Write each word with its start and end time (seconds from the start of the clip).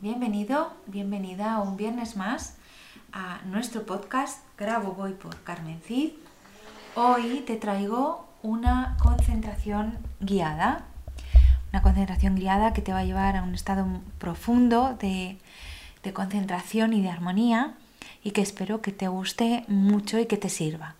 Bienvenido, 0.00 0.72
bienvenida 0.86 1.58
un 1.58 1.76
viernes 1.76 2.16
más 2.16 2.54
a 3.12 3.40
nuestro 3.46 3.84
podcast 3.84 4.44
Grabo 4.56 4.92
Voy 4.92 5.14
por 5.14 5.42
Carmen 5.42 5.80
Cid. 5.80 6.10
Hoy 6.94 7.42
te 7.44 7.56
traigo 7.56 8.28
una 8.44 8.96
concentración 9.02 9.98
guiada, 10.20 10.84
una 11.72 11.82
concentración 11.82 12.36
guiada 12.36 12.72
que 12.74 12.80
te 12.80 12.92
va 12.92 13.00
a 13.00 13.04
llevar 13.04 13.36
a 13.36 13.42
un 13.42 13.56
estado 13.56 13.88
profundo 14.20 14.96
de, 15.00 15.36
de 16.04 16.12
concentración 16.12 16.92
y 16.92 17.02
de 17.02 17.10
armonía 17.10 17.74
y 18.22 18.30
que 18.30 18.42
espero 18.42 18.80
que 18.80 18.92
te 18.92 19.08
guste 19.08 19.64
mucho 19.66 20.20
y 20.20 20.26
que 20.26 20.36
te 20.36 20.48
sirva. 20.48 20.94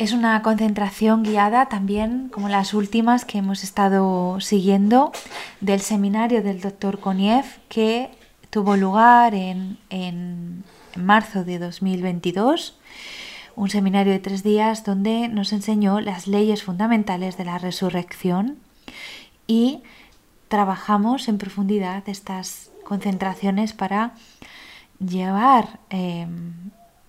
Es 0.00 0.14
una 0.14 0.40
concentración 0.40 1.24
guiada 1.24 1.66
también 1.66 2.30
como 2.30 2.48
las 2.48 2.72
últimas 2.72 3.26
que 3.26 3.36
hemos 3.36 3.62
estado 3.62 4.40
siguiendo 4.40 5.12
del 5.60 5.80
seminario 5.80 6.42
del 6.42 6.62
doctor 6.62 7.00
Koniev 7.00 7.44
que 7.68 8.08
tuvo 8.48 8.76
lugar 8.76 9.34
en, 9.34 9.76
en 9.90 10.64
marzo 10.96 11.44
de 11.44 11.58
2022 11.58 12.78
un 13.56 13.68
seminario 13.68 14.14
de 14.14 14.20
tres 14.20 14.42
días 14.42 14.86
donde 14.86 15.28
nos 15.28 15.52
enseñó 15.52 16.00
las 16.00 16.26
leyes 16.26 16.62
fundamentales 16.62 17.36
de 17.36 17.44
la 17.44 17.58
resurrección 17.58 18.56
y 19.46 19.82
trabajamos 20.48 21.28
en 21.28 21.36
profundidad 21.36 22.08
estas 22.08 22.70
concentraciones 22.84 23.74
para 23.74 24.14
llevar 24.98 25.78
eh, 25.90 26.26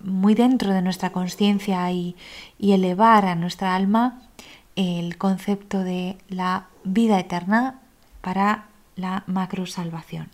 muy 0.02 0.34
dentro 0.34 0.72
de 0.72 0.82
nuestra 0.82 1.10
conciencia 1.10 1.90
y, 1.90 2.16
elevar 2.60 3.26
a 3.26 3.34
nuestra 3.34 3.74
alma 3.74 4.22
el 4.76 5.18
concepto 5.18 5.84
de 5.84 6.16
la 6.28 6.66
vida 6.84 7.18
eterna 7.18 7.80
para 8.20 8.66
la 8.96 9.24
macro 9.26 9.66
salvación. 9.66 10.28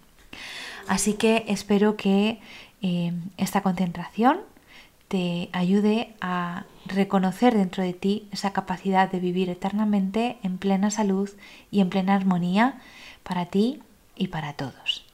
Así 0.87 1.15
que 1.15 1.45
espero 1.49 1.97
que 1.97 2.41
eh, 2.83 3.12
esta 3.37 3.62
concentración 3.62 4.41
te 5.09 5.49
ayude 5.53 6.15
a 6.21 6.65
reconocer 6.87 7.57
dentro 7.57 7.83
de 7.83 7.95
ti 7.95 8.28
esa 8.31 8.53
capacidad 8.53 9.11
de 9.11 9.21
vivir 9.21 9.49
eternamente 9.49 10.39
en 10.43 10.59
plena 10.59 10.91
salud 10.91 11.31
y 11.71 11.81
en 11.81 11.91
plena 11.91 12.15
armonía 12.15 12.81
para 13.23 13.47
ti 13.47 13.83
y 14.17 14.28
para 14.28 14.53
todos. 14.53 15.08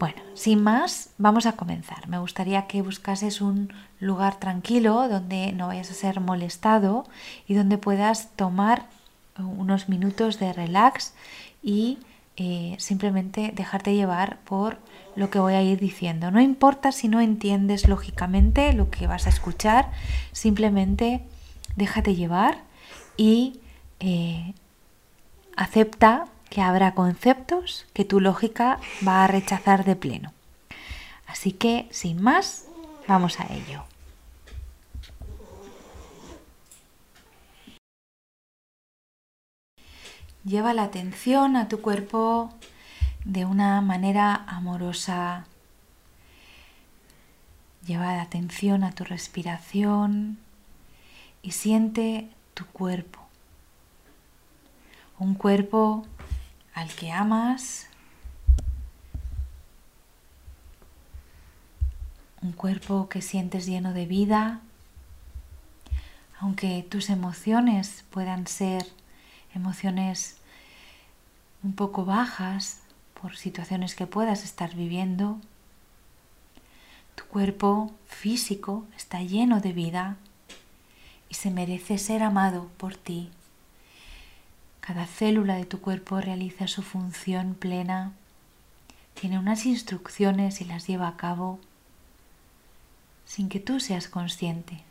Bueno, 0.00 0.22
sin 0.32 0.62
más, 0.62 1.10
vamos 1.18 1.44
a 1.44 1.52
comenzar. 1.52 2.08
Me 2.08 2.18
gustaría 2.18 2.66
que 2.66 2.80
buscases 2.80 3.42
un 3.42 3.70
lugar 3.98 4.40
tranquilo 4.40 5.10
donde 5.10 5.52
no 5.52 5.66
vayas 5.66 5.90
a 5.90 5.94
ser 5.94 6.20
molestado 6.20 7.04
y 7.46 7.52
donde 7.52 7.76
puedas 7.76 8.30
tomar 8.34 8.86
unos 9.36 9.90
minutos 9.90 10.38
de 10.38 10.54
relax 10.54 11.12
y 11.62 11.98
eh, 12.38 12.76
simplemente 12.78 13.52
dejarte 13.54 13.94
llevar 13.94 14.38
por 14.44 14.78
lo 15.16 15.28
que 15.28 15.38
voy 15.38 15.52
a 15.52 15.62
ir 15.62 15.78
diciendo. 15.78 16.30
No 16.30 16.40
importa 16.40 16.92
si 16.92 17.06
no 17.08 17.20
entiendes 17.20 17.86
lógicamente 17.86 18.72
lo 18.72 18.90
que 18.90 19.06
vas 19.06 19.26
a 19.26 19.28
escuchar, 19.28 19.90
simplemente 20.32 21.26
déjate 21.76 22.14
llevar 22.14 22.62
y 23.18 23.60
eh, 23.98 24.54
acepta 25.56 26.24
que 26.50 26.60
habrá 26.60 26.94
conceptos 26.94 27.86
que 27.94 28.04
tu 28.04 28.20
lógica 28.20 28.80
va 29.06 29.24
a 29.24 29.28
rechazar 29.28 29.84
de 29.84 29.96
pleno. 29.96 30.32
Así 31.26 31.52
que, 31.52 31.88
sin 31.90 32.20
más, 32.20 32.66
vamos 33.06 33.38
a 33.38 33.46
ello. 33.54 33.84
Lleva 40.44 40.74
la 40.74 40.82
atención 40.82 41.56
a 41.56 41.68
tu 41.68 41.80
cuerpo 41.80 42.52
de 43.24 43.44
una 43.44 43.80
manera 43.80 44.34
amorosa. 44.34 45.44
Lleva 47.86 48.16
la 48.16 48.22
atención 48.22 48.82
a 48.82 48.92
tu 48.92 49.04
respiración 49.04 50.38
y 51.42 51.52
siente 51.52 52.28
tu 52.54 52.66
cuerpo. 52.66 53.20
Un 55.18 55.34
cuerpo 55.34 56.06
al 56.80 56.88
que 56.88 57.12
amas, 57.12 57.88
un 62.40 62.52
cuerpo 62.52 63.10
que 63.10 63.20
sientes 63.20 63.66
lleno 63.66 63.92
de 63.92 64.06
vida, 64.06 64.62
aunque 66.38 66.82
tus 66.88 67.10
emociones 67.10 68.06
puedan 68.08 68.46
ser 68.46 68.86
emociones 69.54 70.38
un 71.62 71.74
poco 71.74 72.06
bajas 72.06 72.80
por 73.20 73.36
situaciones 73.36 73.94
que 73.94 74.06
puedas 74.06 74.42
estar 74.42 74.74
viviendo, 74.74 75.38
tu 77.14 77.24
cuerpo 77.24 77.92
físico 78.06 78.86
está 78.96 79.20
lleno 79.20 79.60
de 79.60 79.74
vida 79.74 80.16
y 81.28 81.34
se 81.34 81.50
merece 81.50 81.98
ser 81.98 82.22
amado 82.22 82.70
por 82.78 82.96
ti. 82.96 83.30
Cada 84.90 85.06
célula 85.06 85.54
de 85.54 85.66
tu 85.66 85.80
cuerpo 85.80 86.20
realiza 86.20 86.66
su 86.66 86.82
función 86.82 87.54
plena, 87.54 88.10
tiene 89.14 89.38
unas 89.38 89.64
instrucciones 89.64 90.60
y 90.60 90.64
las 90.64 90.88
lleva 90.88 91.06
a 91.06 91.16
cabo 91.16 91.60
sin 93.24 93.48
que 93.48 93.60
tú 93.60 93.78
seas 93.78 94.08
consciente. 94.08 94.82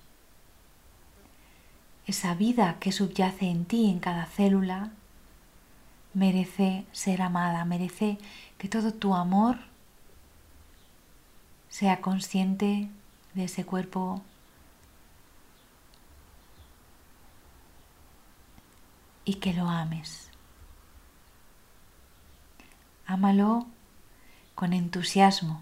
Esa 2.07 2.33
vida 2.33 2.77
que 2.79 2.93
subyace 2.93 3.49
en 3.49 3.65
ti, 3.65 3.89
en 3.89 3.99
cada 3.99 4.25
célula, 4.25 4.91
merece 6.13 6.85
ser 6.93 7.21
amada, 7.21 7.65
merece 7.65 8.19
que 8.57 8.69
todo 8.69 8.93
tu 8.93 9.15
amor 9.15 9.57
sea 11.67 11.99
consciente 11.99 12.87
de 13.33 13.43
ese 13.43 13.65
cuerpo 13.65 14.21
y 19.29 19.35
que 19.35 19.53
lo 19.53 19.69
ames. 19.69 20.31
Ámalo 23.05 23.67
con 24.55 24.73
entusiasmo, 24.73 25.61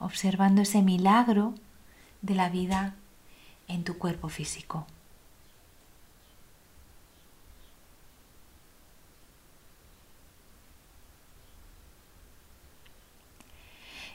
observando 0.00 0.62
ese 0.62 0.82
milagro 0.82 1.54
de 2.22 2.34
la 2.34 2.48
vida 2.48 2.96
en 3.68 3.84
tu 3.84 3.98
cuerpo 3.98 4.28
físico. 4.28 4.84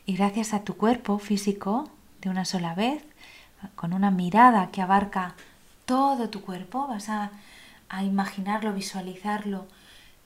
Y 0.06 0.18
gracias 0.18 0.54
a 0.54 0.66
tu 0.66 0.76
cuerpo 0.76 1.20
físico, 1.20 1.90
de 2.20 2.30
una 2.30 2.44
sola 2.44 2.76
vez, 2.76 3.02
con 3.78 3.94
una 3.94 4.12
mirada 4.12 4.72
que 4.72 4.82
abarca 4.82 5.36
todo 5.86 6.30
tu 6.30 6.42
cuerpo, 6.42 6.86
vas 6.88 7.08
a, 7.08 7.32
a 7.92 8.04
imaginarlo, 8.04 8.74
visualizarlo 8.74 9.68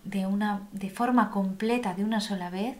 de, 0.04 0.28
una, 0.28 0.62
de 0.72 0.92
forma 0.92 1.32
completa, 1.32 1.96
de 1.96 2.04
una 2.04 2.22
sola 2.22 2.52
vez, 2.52 2.78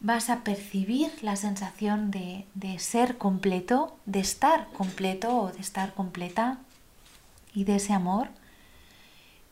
vas 0.00 0.28
a 0.28 0.42
percibir 0.42 1.12
la 1.22 1.36
sensación 1.36 2.10
de, 2.10 2.46
de, 2.54 2.80
ser 2.80 3.16
completo, 3.16 3.96
de 4.06 4.18
estar 4.18 4.66
completo 4.72 5.36
o 5.36 5.52
de 5.52 5.60
estar 5.60 5.94
completa 5.94 6.58
y 7.54 7.62
de 7.62 7.76
ese 7.76 7.92
amor 7.92 8.28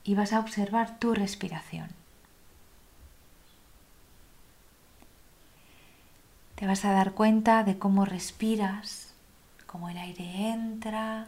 y 0.03 0.17
vas 0.17 0.33
a 0.33 0.41
observar 0.41 0.99
tu 0.99 1.15
respiración. 1.15 1.89
Te 6.57 6.67
vas 6.67 6.85
a 6.85 6.91
dar 6.91 7.13
cuenta 7.13 7.63
de 7.63 7.79
cómo 7.79 8.05
respiras, 8.05 9.13
cómo 9.67 9.91
el 9.91 9.99
aire 9.99 10.51
entra, 10.51 11.27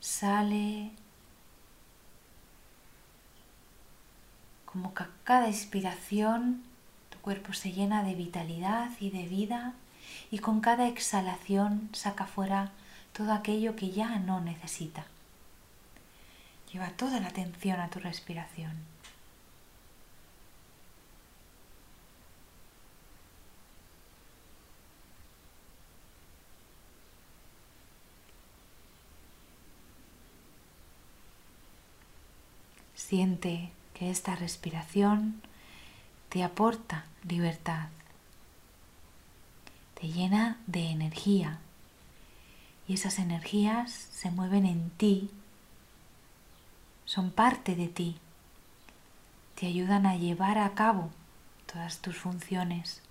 sale, 0.00 0.92
como 4.78 4.94
cada 5.24 5.48
inspiración 5.48 6.62
tu 7.10 7.18
cuerpo 7.18 7.52
se 7.52 7.72
llena 7.72 8.04
de 8.04 8.14
vitalidad 8.14 8.90
y 9.00 9.10
de 9.10 9.24
vida 9.24 9.74
y 10.30 10.38
con 10.38 10.60
cada 10.60 10.86
exhalación 10.86 11.88
saca 11.92 12.26
fuera 12.26 12.70
todo 13.12 13.32
aquello 13.32 13.74
que 13.74 13.90
ya 13.90 14.20
no 14.20 14.40
necesita. 14.40 15.04
Lleva 16.72 16.90
toda 16.90 17.18
la 17.18 17.26
atención 17.26 17.80
a 17.80 17.90
tu 17.90 17.98
respiración. 17.98 18.70
Siente 32.94 33.72
que 33.98 34.10
esta 34.10 34.36
respiración 34.36 35.42
te 36.28 36.44
aporta 36.44 37.04
libertad, 37.28 37.88
te 40.00 40.08
llena 40.08 40.58
de 40.66 40.90
energía. 40.90 41.58
Y 42.86 42.94
esas 42.94 43.18
energías 43.18 43.90
se 43.90 44.30
mueven 44.30 44.66
en 44.66 44.90
ti, 44.90 45.30
son 47.06 47.30
parte 47.30 47.74
de 47.74 47.88
ti, 47.88 48.16
te 49.56 49.66
ayudan 49.66 50.06
a 50.06 50.16
llevar 50.16 50.58
a 50.58 50.74
cabo 50.74 51.10
todas 51.66 51.98
tus 51.98 52.16
funciones. 52.16 53.02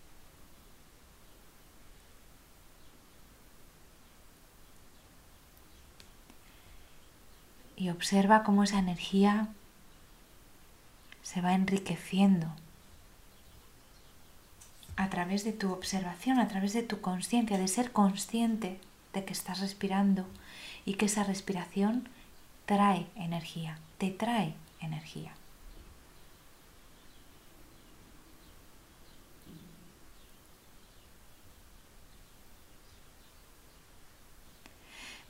Y 7.75 7.89
observa 7.89 8.44
cómo 8.44 8.63
esa 8.63 8.80
energía 8.80 9.50
se 11.27 11.41
va 11.41 11.53
enriqueciendo 11.53 12.47
a 14.95 15.09
través 15.09 15.44
de 15.44 15.51
tu 15.51 15.74
observación, 15.74 16.39
a 16.39 16.47
través 16.47 16.71
de 16.71 16.83
tu 16.83 17.01
conciencia, 17.01 17.57
de 17.57 17.68
ser 17.68 17.91
consciente 17.91 18.79
de 19.12 19.25
que 19.25 19.33
estás 19.33 19.59
respirando 19.59 20.25
y 20.85 20.94
que 20.94 21.07
esa 21.07 21.25
respiración 21.25 22.07
trae 22.65 23.07
energía, 23.18 23.77
te 23.97 24.09
trae 24.09 24.53
energía. 24.79 25.33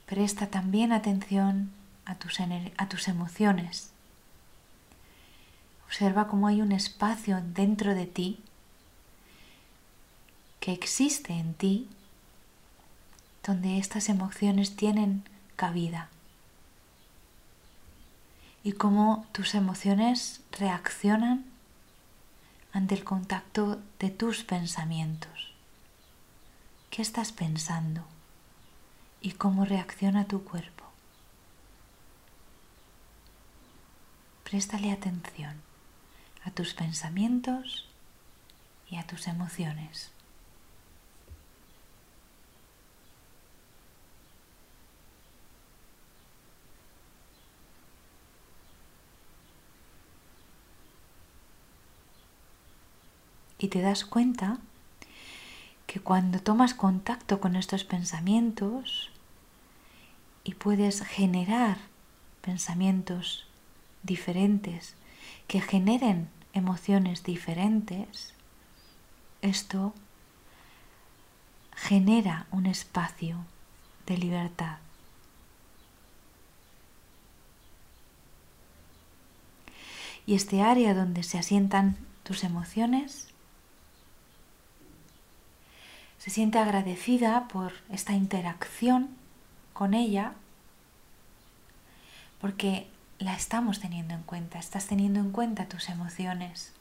Presta 0.06 0.46
también 0.46 0.92
atención 0.92 1.72
a 2.06 2.16
tus, 2.16 2.40
a 2.40 2.88
tus 2.88 3.08
emociones 3.08 3.97
Observa 5.88 6.28
cómo 6.28 6.48
hay 6.48 6.62
un 6.62 6.74
espacio 6.74 7.42
dentro 7.42 7.96
de 7.96 8.06
ti 8.06 8.40
que 10.60 10.74
existe 10.74 11.34
en 11.34 11.54
ti 11.54 11.88
donde 13.46 13.78
estas 13.78 14.10
emociones 14.10 14.76
tienen 14.76 15.24
cabida 15.56 16.10
y 18.64 18.74
cómo 18.74 19.26
tus 19.32 19.56
emociones 19.56 20.42
reaccionan 20.52 21.46
ante 22.74 22.96
el 22.96 23.06
contacto 23.06 23.80
de 23.98 24.10
tus 24.10 24.44
pensamientos. 24.44 25.54
¿Qué 26.90 27.02
estás 27.02 27.32
pensando? 27.32 28.02
¿Y 29.22 29.32
cómo 29.32 29.64
reacciona 29.64 30.26
tu 30.26 30.44
cuerpo? 30.44 30.84
Préstale 34.44 34.92
atención 34.92 35.67
a 36.48 36.52
tus 36.52 36.74
pensamientos 36.74 37.86
y 38.90 38.96
a 38.96 39.06
tus 39.06 39.28
emociones. 39.28 40.12
Y 53.60 53.68
te 53.68 53.82
das 53.82 54.06
cuenta 54.06 54.60
que 55.86 56.00
cuando 56.00 56.40
tomas 56.40 56.74
contacto 56.74 57.42
con 57.42 57.58
estos 57.58 57.84
pensamientos 57.84 59.10
y 60.46 60.54
puedes 60.54 61.02
generar 61.02 61.78
pensamientos 62.42 63.48
diferentes 64.04 64.96
que 65.48 65.60
generen 65.60 66.37
emociones 66.58 67.24
diferentes, 67.24 68.34
esto 69.42 69.94
genera 71.76 72.48
un 72.52 72.66
espacio 72.66 73.38
de 74.06 74.18
libertad. 74.18 74.78
Y 80.26 80.36
este 80.36 80.62
área 80.62 80.94
donde 80.94 81.24
se 81.24 81.38
asientan 81.38 81.98
tus 82.24 82.44
emociones 82.44 83.30
se 86.18 86.30
siente 86.32 86.60
agradecida 86.60 87.48
por 87.48 87.72
esta 87.90 88.12
interacción 88.12 89.10
con 89.72 89.94
ella 89.94 90.34
porque 92.42 92.88
la 93.20 93.36
estamos 93.36 93.80
teniendo 93.80 94.14
en 94.14 94.24
cuenta, 94.24 94.60
estás 94.60 94.88
teniendo 94.88 95.20
en 95.20 95.32
cuenta 95.32 95.68
tus 95.68 95.90
emociones 95.90 96.72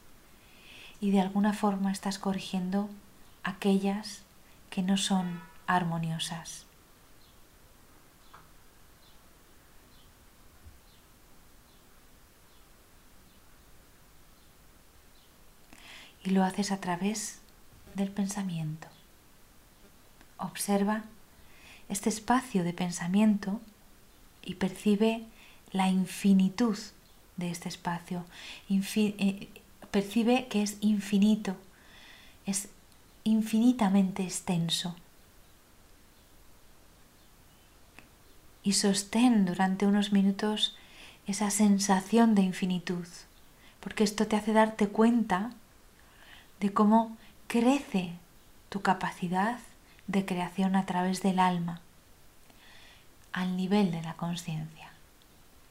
y 0.99 1.11
de 1.11 1.21
alguna 1.21 1.53
forma 1.53 1.91
estás 1.91 2.19
corrigiendo 2.19 2.89
aquellas 3.43 4.21
que 4.69 4.81
no 4.81 4.97
son 4.97 5.41
armoniosas. 5.65 6.65
Y 16.23 16.31
lo 16.31 16.43
haces 16.43 16.71
a 16.71 16.81
través 16.81 17.39
del 17.95 18.11
pensamiento. 18.11 18.87
Observa 20.37 21.03
este 21.87 22.09
espacio 22.09 22.65
de 22.65 22.73
pensamiento 22.73 23.61
y 24.43 24.55
percibe 24.55 25.25
la 25.71 25.89
infinitud 25.89 26.77
de 27.37 27.51
este 27.51 27.69
espacio. 27.69 28.25
Eh, 28.69 29.49
percibe 29.91 30.47
que 30.47 30.63
es 30.63 30.77
infinito, 30.81 31.55
es 32.45 32.69
infinitamente 33.23 34.23
extenso. 34.23 34.95
Y 38.63 38.73
sostén 38.73 39.45
durante 39.45 39.85
unos 39.85 40.11
minutos 40.11 40.75
esa 41.25 41.49
sensación 41.51 42.35
de 42.35 42.41
infinitud, 42.41 43.07
porque 43.79 44.03
esto 44.03 44.27
te 44.27 44.35
hace 44.35 44.53
darte 44.53 44.87
cuenta 44.87 45.51
de 46.59 46.73
cómo 46.73 47.15
crece 47.47 48.13
tu 48.69 48.81
capacidad 48.81 49.59
de 50.07 50.25
creación 50.25 50.75
a 50.75 50.85
través 50.85 51.21
del 51.21 51.39
alma, 51.39 51.81
al 53.31 53.55
nivel 53.55 53.91
de 53.91 54.01
la 54.01 54.15
conciencia. 54.15 54.86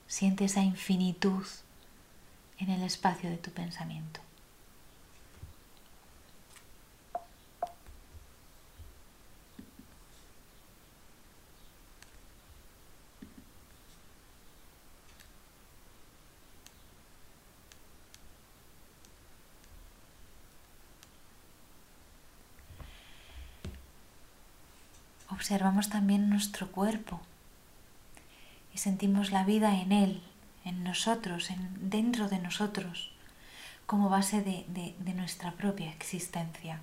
Siente 0.09 0.45
esa 0.45 0.63
infinitud 0.63 1.45
en 2.59 2.71
el 2.71 2.83
espacio 2.83 3.29
de 3.29 3.37
tu 3.37 3.51
pensamiento. 3.51 4.21
Observamos 25.29 25.91
también 25.91 26.31
nuestro 26.31 26.71
cuerpo 26.73 27.21
y 28.77 28.79
sentimos 28.79 29.33
la 29.33 29.43
vida 29.43 29.81
en 29.81 29.91
Él, 29.91 30.23
en 30.67 30.85
nosotros, 30.85 31.49
en, 31.49 31.89
dentro 31.89 32.29
de 32.29 32.39
nosotros, 32.39 33.11
como 33.87 34.11
base 34.11 34.43
de, 34.43 34.67
de 34.99 35.15
nuestra 35.15 35.53
propia 35.53 35.91
existencia. 35.91 36.83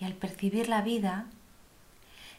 Y 0.00 0.04
al 0.04 0.14
percibir 0.14 0.68
la 0.68 0.82
vida, 0.82 1.26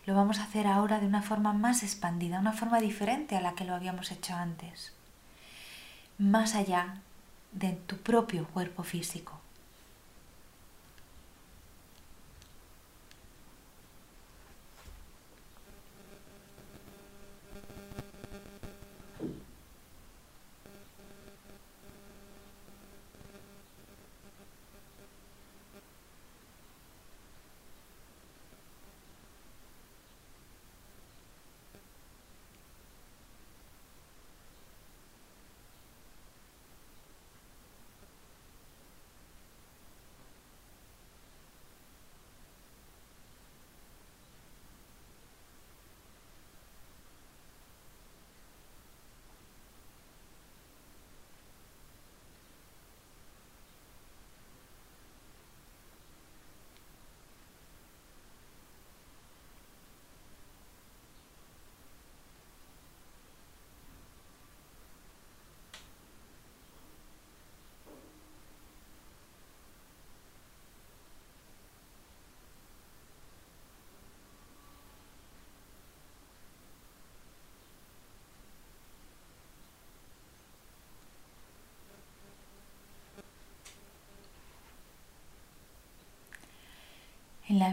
lo 0.05 0.13
vamos 0.13 0.39
a 0.39 0.43
hacer 0.43 0.67
ahora 0.67 0.99
de 0.99 1.07
una 1.07 1.21
forma 1.21 1.53
más 1.53 1.83
expandida, 1.83 2.41
una 2.41 2.51
forma 2.51 2.81
diferente 2.81 3.37
a 3.37 3.41
la 3.41 3.53
que 3.53 3.63
lo 3.63 3.73
habíamos 3.73 4.11
hecho 4.11 4.35
antes, 4.35 4.91
más 6.17 6.53
allá 6.53 6.95
de 7.53 7.71
tu 7.71 7.95
propio 7.95 8.45
cuerpo 8.49 8.83
físico. 8.83 9.39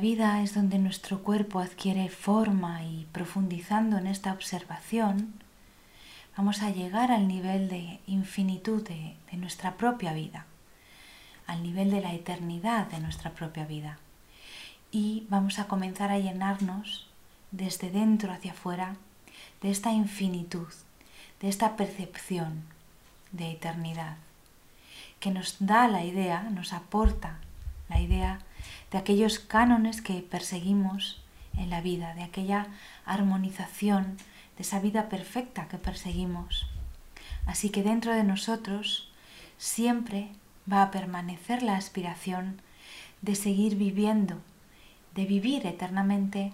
Vida 0.00 0.42
es 0.42 0.54
donde 0.54 0.78
nuestro 0.78 1.22
cuerpo 1.22 1.60
adquiere 1.60 2.08
forma 2.08 2.84
y 2.84 3.06
profundizando 3.12 3.98
en 3.98 4.06
esta 4.06 4.32
observación, 4.32 5.34
vamos 6.36 6.62
a 6.62 6.70
llegar 6.70 7.12
al 7.12 7.28
nivel 7.28 7.68
de 7.68 8.00
infinitud 8.06 8.86
de, 8.86 9.16
de 9.30 9.36
nuestra 9.36 9.76
propia 9.76 10.12
vida, 10.12 10.46
al 11.46 11.62
nivel 11.62 11.90
de 11.90 12.00
la 12.00 12.14
eternidad 12.14 12.86
de 12.88 13.00
nuestra 13.00 13.32
propia 13.32 13.66
vida. 13.66 13.98
Y 14.90 15.26
vamos 15.28 15.58
a 15.58 15.66
comenzar 15.66 16.10
a 16.10 16.18
llenarnos 16.18 17.06
desde 17.50 17.90
dentro 17.90 18.32
hacia 18.32 18.52
afuera 18.52 18.96
de 19.60 19.70
esta 19.70 19.92
infinitud, 19.92 20.68
de 21.40 21.48
esta 21.48 21.76
percepción 21.76 22.62
de 23.32 23.50
eternidad, 23.50 24.16
que 25.20 25.30
nos 25.30 25.56
da 25.58 25.88
la 25.88 26.04
idea, 26.04 26.42
nos 26.44 26.72
aporta 26.72 27.38
la 27.88 28.00
idea 28.00 28.40
de 28.90 28.99
aquellos 28.99 29.38
cánones 29.38 30.02
que 30.02 30.21
perseguimos 30.21 31.23
en 31.56 31.71
la 31.71 31.80
vida, 31.80 32.14
de 32.14 32.23
aquella 32.23 32.66
armonización, 33.04 34.16
de 34.56 34.62
esa 34.62 34.80
vida 34.80 35.09
perfecta 35.09 35.68
que 35.68 35.78
perseguimos. 35.78 36.66
Así 37.47 37.71
que 37.71 37.83
dentro 37.83 38.12
de 38.12 38.25
nosotros 38.25 39.11
siempre 39.59 40.30
va 40.71 40.83
a 40.83 40.90
permanecer 40.90 41.62
la 41.62 41.76
aspiración 41.76 42.61
de 43.23 43.35
seguir 43.35 43.76
viviendo, 43.76 44.40
de 45.14 45.26
vivir 45.26 45.66
eternamente 45.66 46.52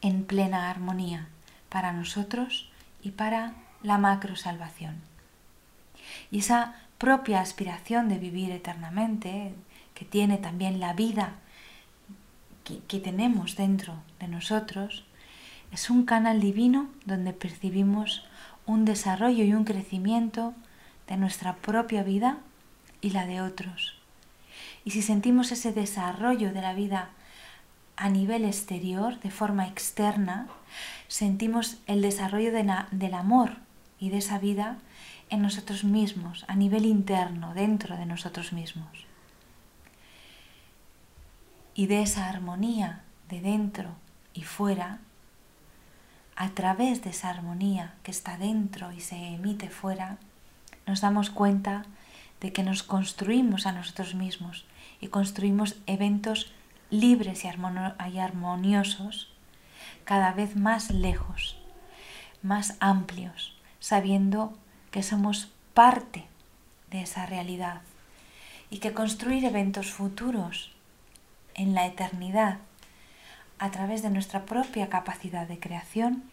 en 0.00 0.24
plena 0.24 0.70
armonía 0.70 1.28
para 1.68 1.92
nosotros 1.92 2.70
y 3.02 3.10
para 3.12 3.54
la 3.82 3.98
macro 3.98 4.36
salvación. 4.36 5.00
Y 6.30 6.38
esa 6.38 6.74
propia 6.98 7.40
aspiración 7.40 8.08
de 8.08 8.18
vivir 8.18 8.50
eternamente, 8.50 9.54
que 9.94 10.04
tiene 10.04 10.38
también 10.38 10.80
la 10.80 10.92
vida 10.92 11.34
que, 12.64 12.98
tenemos 12.98 13.56
dentro 13.56 13.94
de 14.18 14.28
nosotros, 14.28 15.04
es 15.70 15.90
un 15.90 16.04
canal 16.04 16.40
divino 16.40 16.88
donde 17.04 17.32
percibimos 17.32 18.24
un 18.66 18.84
desarrollo 18.84 19.44
y 19.44 19.52
un 19.52 19.64
crecimiento 19.64 20.54
de 21.06 21.16
nuestra 21.16 21.56
propia 21.56 22.02
vida 22.02 22.38
y 23.02 23.10
la 23.10 23.26
de 23.26 23.42
otros. 23.42 23.96
Y 24.84 24.92
si 24.92 25.02
sentimos 25.02 25.52
ese 25.52 25.72
desarrollo 25.72 26.52
de 26.52 26.62
la 26.62 26.72
vida 26.72 27.10
a 27.96 28.08
nivel 28.08 28.44
exterior, 28.44 29.20
de 29.20 29.30
forma 29.30 29.68
externa, 29.68 30.48
sentimos 31.08 31.78
el 31.86 32.02
desarrollo 32.02 32.50
del 32.52 33.14
amor 33.14 33.56
y 33.98 34.08
de 34.08 34.18
esa 34.18 34.38
vida 34.38 34.78
en 35.30 35.42
nosotros 35.42 35.84
mismos, 35.84 36.44
a 36.48 36.54
nivel 36.54 36.86
interno, 36.86 37.54
dentro 37.54 37.96
de 37.96 38.06
nosotros 38.06 38.52
mismos. 38.52 39.06
Y 41.74 41.86
de 41.86 42.02
esa 42.02 42.28
armonía 42.28 43.02
de 43.28 43.40
dentro 43.40 43.90
y 44.32 44.42
fuera, 44.42 45.00
a 46.36 46.50
través 46.50 47.02
de 47.02 47.10
esa 47.10 47.30
armonía 47.30 47.94
que 48.02 48.10
está 48.10 48.36
dentro 48.36 48.92
y 48.92 49.00
se 49.00 49.16
emite 49.16 49.70
fuera, 49.70 50.18
nos 50.86 51.00
damos 51.00 51.30
cuenta 51.30 51.84
de 52.40 52.52
que 52.52 52.62
nos 52.62 52.82
construimos 52.82 53.66
a 53.66 53.72
nosotros 53.72 54.14
mismos 54.14 54.66
y 55.00 55.08
construimos 55.08 55.76
eventos 55.86 56.52
libres 56.90 57.44
y, 57.44 57.48
armoniosos 58.18 59.32
cada 60.04 60.32
vez 60.32 60.56
más 60.56 60.90
lejos, 60.90 61.56
más 62.42 62.76
amplios, 62.80 63.56
sabiendo 63.80 64.56
que 64.90 65.02
somos 65.02 65.50
parte 65.72 66.26
de 66.90 67.02
esa 67.02 67.26
realidad 67.26 67.80
y 68.70 68.78
que 68.78 68.92
construir 68.92 69.44
eventos 69.44 69.90
futuros 69.90 70.72
en 71.54 71.74
la 71.74 71.86
eternidad 71.86 72.58
a 73.58 73.70
través 73.70 74.02
de 74.02 74.10
nuestra 74.10 74.44
propia 74.44 74.88
capacidad 74.88 75.46
de 75.46 75.58
creación 75.58 76.24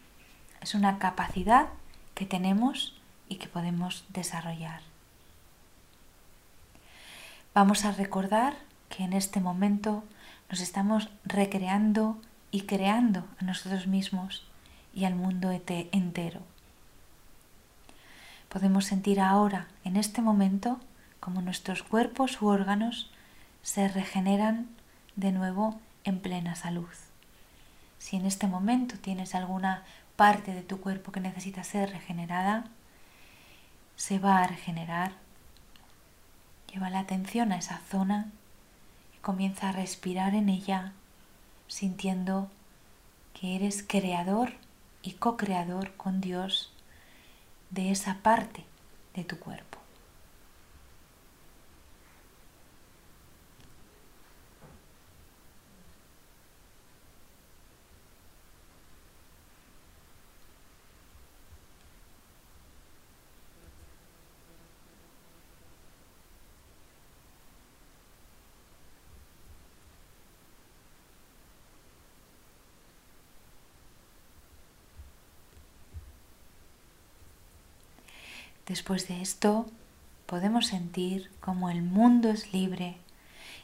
es 0.62 0.75
una 0.75 1.00
capacidad 1.00 1.68
que 2.13 2.25
tenemos 2.25 2.96
y 3.30 3.36
que 3.36 3.48
podemos 3.48 4.06
desarrollar. 4.10 4.82
Vamos 7.54 7.86
a 7.86 7.92
recordar 7.92 8.56
que 8.90 9.04
en 9.04 9.13
este 9.13 9.40
momento 9.40 10.04
nos 10.50 10.62
estamos 10.62 11.10
recreando 11.24 12.18
y 12.51 12.62
creando 12.62 13.25
a 13.40 13.46
nosotros 13.46 13.88
mismos 13.88 14.46
y 14.94 15.06
al 15.06 15.16
mundo 15.16 15.51
entero. 15.51 16.42
Podemos 18.50 18.86
sentir 18.86 19.22
ahora, 19.22 19.68
en 19.86 19.96
este 19.96 20.22
momento, 20.22 20.80
como 21.22 21.42
nuestros 21.42 21.84
cuerpos 21.84 22.42
u 22.42 22.48
órganos 22.48 23.10
se 23.63 23.88
regeneran 23.88 24.68
de 25.15 25.32
nuevo 25.32 25.80
en 26.03 26.20
plena 26.20 26.56
salud. 26.56 26.89
Si 28.00 28.15
en 28.15 28.25
este 28.25 28.48
momento 28.48 28.96
tienes 28.98 29.36
alguna 29.36 29.84
parte 30.15 30.53
de 30.53 30.63
tu 30.63 30.80
cuerpo 30.80 31.12
que 31.12 31.20
necesita 31.20 31.63
ser 31.63 31.91
regenerada, 31.91 32.65
se 33.96 34.20
va 34.20 34.39
a 34.39 34.48
regenerar. 34.48 35.13
Lleva 36.74 36.89
la 36.89 37.00
atención 37.00 37.51
a 37.51 37.58
esa 37.58 37.80
zona 37.89 38.32
y 39.15 39.20
comienza 39.20 39.70
a 39.70 39.74
respirar 39.74 40.34
en 40.34 40.50
ella, 40.50 40.94
sintiendo 41.68 42.50
que 43.39 43.56
eres 43.56 43.84
creador 43.88 44.53
y 45.03 45.13
co-creador 45.13 45.94
con 45.96 46.22
Dios 46.22 46.72
de 47.70 47.91
esa 47.91 48.18
parte 48.24 48.65
de 49.15 49.24
tu 49.24 49.38
cuerpo. 49.38 49.71
Después 78.68 79.08
de 79.08 79.22
esto, 79.22 79.70
podemos 80.25 80.68
sentir 80.68 81.30
como 81.39 81.70
el 81.70 81.82
mundo 81.82 82.30
es 82.30 82.53
libre 82.53 82.98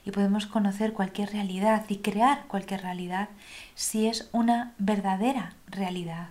y 0.06 0.12
podemos 0.12 0.48
conocer 0.48 0.94
cualquier 0.94 1.32
realidad 1.32 1.86
y 1.88 1.98
crear 1.98 2.46
cualquier 2.48 2.82
realidad 2.82 3.30
si 3.76 4.08
es 4.08 4.30
una 4.32 4.74
verdadera 4.78 5.54
realidad, 5.68 6.30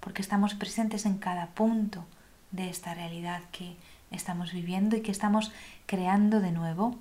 porque 0.00 0.22
estamos 0.22 0.54
presentes 0.54 1.06
en 1.06 1.18
cada 1.18 1.46
punto 1.46 2.04
de 2.50 2.68
esta 2.68 2.94
realidad 2.94 3.42
que 3.52 3.76
estamos 4.10 4.52
viviendo 4.52 4.96
y 4.96 5.02
que 5.02 5.12
estamos 5.12 5.52
creando 5.86 6.40
de 6.40 6.52
nuevo. 6.52 6.96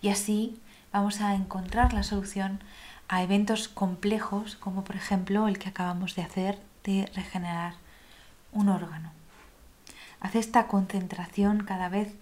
Y 0.00 0.08
así 0.08 0.58
vamos 0.92 1.20
a 1.20 1.34
encontrar 1.34 1.92
la 1.92 2.02
solución 2.02 2.60
a 3.08 3.22
eventos 3.22 3.68
complejos 3.68 4.56
como 4.56 4.82
por 4.82 4.96
ejemplo 4.96 5.46
el 5.48 5.58
que 5.58 5.68
acabamos 5.68 6.14
de 6.14 6.22
hacer 6.22 6.58
de 6.84 7.10
regenerar 7.14 7.74
un 8.52 8.68
órgano. 8.68 9.15
Haz 10.20 10.34
esta 10.34 10.66
concentración 10.66 11.64
cada 11.64 11.88
vez, 11.88 12.14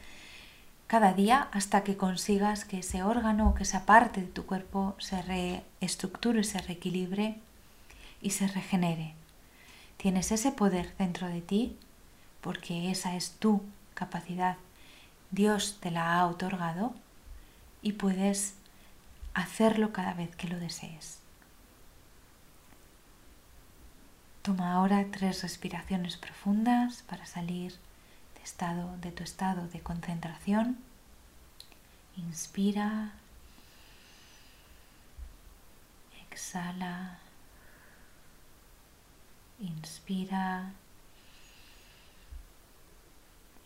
cada 0.87 1.13
día, 1.13 1.49
hasta 1.53 1.85
que 1.85 1.97
consigas 1.97 2.65
que 2.65 2.79
ese 2.81 3.03
órgano 3.03 3.49
o 3.49 3.55
que 3.55 3.63
esa 3.63 3.87
parte 3.87 4.21
de 4.21 4.27
tu 4.27 4.47
cuerpo 4.47 4.95
se 4.99 5.23
reestructure, 5.23 6.45
se 6.45 6.61
reequilibre 6.61 7.39
y 8.21 8.31
se 8.31 8.49
regenere. 8.49 9.15
Tienes 9.97 10.33
ese 10.33 10.53
poder 10.53 10.95
dentro 10.99 11.29
de 11.29 11.41
ti 11.41 11.77
porque 12.41 12.91
esa 12.91 13.17
es 13.17 13.33
tu 13.39 13.63
capacidad. 13.95 14.57
Dios 15.31 15.79
te 15.81 15.91
la 15.91 16.19
ha 16.19 16.27
otorgado 16.27 16.95
y 17.81 17.93
puedes 17.93 18.55
hacerlo 19.33 19.93
cada 19.93 20.15
vez 20.15 20.35
que 20.37 20.49
lo 20.49 20.59
desees. 20.59 21.19
Toma 24.43 24.75
ahora 24.75 25.07
tres 25.11 25.43
respiraciones 25.43 26.19
profundas 26.19 27.03
para 27.09 27.25
salir 27.25 27.75
estado, 28.45 28.97
de 28.99 29.11
tu 29.11 29.23
estado 29.23 29.67
de 29.69 29.81
concentración. 29.81 30.79
Inspira. 32.17 33.13
Exhala. 36.31 37.19
Inspira. 39.59 40.73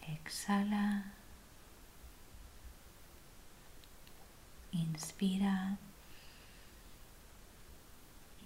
Exhala. 0.07 1.05
Inspira. 4.73 5.77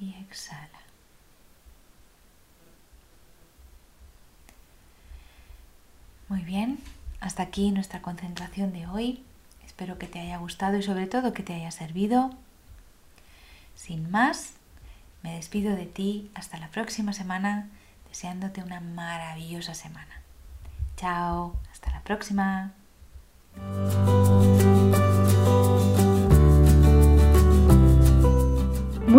Y 0.00 0.14
exhala. 0.14 0.91
Muy 6.32 6.44
bien, 6.44 6.78
hasta 7.20 7.42
aquí 7.42 7.72
nuestra 7.72 8.00
concentración 8.00 8.72
de 8.72 8.86
hoy. 8.86 9.22
Espero 9.66 9.98
que 9.98 10.06
te 10.06 10.18
haya 10.18 10.38
gustado 10.38 10.78
y 10.78 10.82
sobre 10.82 11.06
todo 11.06 11.34
que 11.34 11.42
te 11.42 11.52
haya 11.52 11.70
servido. 11.70 12.30
Sin 13.74 14.10
más, 14.10 14.54
me 15.22 15.34
despido 15.34 15.76
de 15.76 15.84
ti 15.84 16.30
hasta 16.34 16.56
la 16.56 16.68
próxima 16.68 17.12
semana, 17.12 17.68
deseándote 18.08 18.62
una 18.62 18.80
maravillosa 18.80 19.74
semana. 19.74 20.22
Chao, 20.96 21.54
hasta 21.70 21.90
la 21.90 22.00
próxima. 22.00 22.72